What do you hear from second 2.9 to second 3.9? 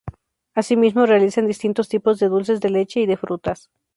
y de frutas.